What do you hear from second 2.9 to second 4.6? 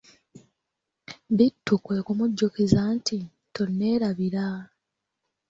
nti:"toneerabira"